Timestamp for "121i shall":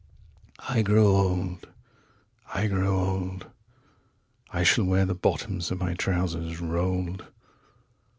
4.51-4.85